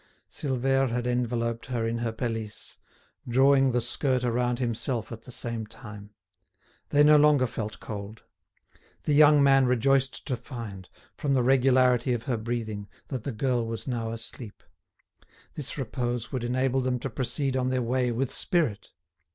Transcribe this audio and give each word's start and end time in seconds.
Silvère 0.27 0.89
had 0.89 1.05
enveloped 1.05 1.67
her 1.67 1.85
in 1.85 1.99
her 1.99 2.11
pelisse, 2.11 2.75
drawing 3.27 3.69
the 3.71 3.79
skirt 3.79 4.23
around 4.23 4.57
himself 4.57 5.11
at 5.11 5.21
the 5.21 5.31
same 5.31 5.67
time. 5.67 6.09
They 6.89 7.03
no 7.03 7.17
longer 7.17 7.45
felt 7.45 7.79
cold. 7.79 8.23
The 9.03 9.13
young 9.13 9.43
man 9.43 9.67
rejoiced 9.67 10.25
to 10.25 10.35
find, 10.35 10.89
from 11.15 11.35
the 11.35 11.43
regularity 11.43 12.13
of 12.13 12.23
her 12.23 12.37
breathing, 12.37 12.87
that 13.09 13.25
the 13.25 13.31
girl 13.31 13.67
was 13.67 13.85
now 13.87 14.11
asleep; 14.11 14.63
this 15.53 15.77
repose 15.77 16.31
would 16.31 16.43
enable 16.43 16.81
them 16.81 16.97
to 16.97 17.09
proceed 17.11 17.55
on 17.55 17.69
their 17.69 17.83
way 17.83 18.11
with 18.11 18.33
spirit. 18.33 18.89